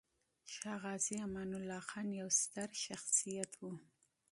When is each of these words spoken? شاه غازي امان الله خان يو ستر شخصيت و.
شاه 0.53 0.77
غازي 0.83 1.15
امان 1.25 1.51
الله 1.59 1.81
خان 1.89 2.07
يو 2.21 2.29
ستر 2.41 2.69
شخصيت 2.85 3.51
و. 3.61 3.63